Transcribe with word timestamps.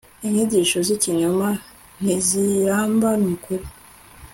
inyigisho 0.25 0.77
zikinyoma 0.87 1.49
ntiziramba 2.01 3.09
nukuri 3.21 3.65